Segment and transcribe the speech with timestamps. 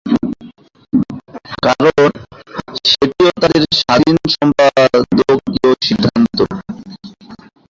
[1.65, 2.09] কারণ,
[2.85, 6.37] সেটিও তাদের স্বাধীন সম্পাদকীয় সিদ্ধান্ত।